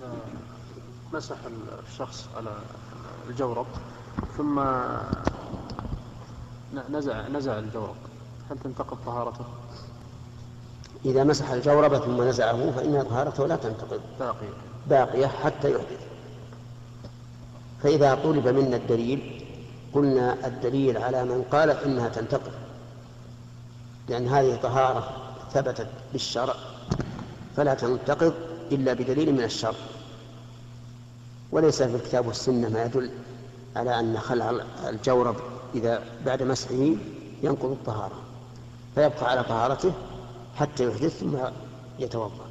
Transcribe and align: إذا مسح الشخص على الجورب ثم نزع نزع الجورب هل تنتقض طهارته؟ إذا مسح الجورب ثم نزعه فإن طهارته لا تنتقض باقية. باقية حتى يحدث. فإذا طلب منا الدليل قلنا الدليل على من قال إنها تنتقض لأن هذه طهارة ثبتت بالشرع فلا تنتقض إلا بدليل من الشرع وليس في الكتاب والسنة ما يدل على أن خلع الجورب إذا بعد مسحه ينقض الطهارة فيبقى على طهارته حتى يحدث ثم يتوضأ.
إذا 0.00 0.12
مسح 1.12 1.36
الشخص 1.88 2.28
على 2.36 2.50
الجورب 3.28 3.66
ثم 4.36 4.60
نزع 6.90 7.28
نزع 7.28 7.58
الجورب 7.58 7.96
هل 8.50 8.58
تنتقض 8.58 8.98
طهارته؟ 9.06 9.44
إذا 11.04 11.24
مسح 11.24 11.50
الجورب 11.50 11.98
ثم 11.98 12.22
نزعه 12.22 12.70
فإن 12.70 13.06
طهارته 13.10 13.46
لا 13.46 13.56
تنتقض 13.56 14.00
باقية. 14.20 14.48
باقية 14.86 15.26
حتى 15.26 15.72
يحدث. 15.72 16.06
فإذا 17.82 18.14
طلب 18.14 18.48
منا 18.48 18.76
الدليل 18.76 19.46
قلنا 19.94 20.46
الدليل 20.46 20.98
على 20.98 21.24
من 21.24 21.44
قال 21.52 21.70
إنها 21.70 22.08
تنتقض 22.08 22.52
لأن 24.08 24.28
هذه 24.28 24.58
طهارة 24.62 25.10
ثبتت 25.52 25.88
بالشرع 26.12 26.54
فلا 27.56 27.74
تنتقض 27.74 28.49
إلا 28.72 28.92
بدليل 28.92 29.32
من 29.32 29.42
الشرع 29.42 29.74
وليس 31.52 31.82
في 31.82 31.96
الكتاب 31.96 32.26
والسنة 32.26 32.68
ما 32.68 32.84
يدل 32.84 33.10
على 33.76 34.00
أن 34.00 34.18
خلع 34.18 34.52
الجورب 34.88 35.36
إذا 35.74 36.02
بعد 36.26 36.42
مسحه 36.42 36.94
ينقض 37.42 37.70
الطهارة 37.70 38.18
فيبقى 38.94 39.30
على 39.30 39.42
طهارته 39.44 39.92
حتى 40.56 40.84
يحدث 40.88 41.20
ثم 41.20 41.36
يتوضأ. 41.98 42.44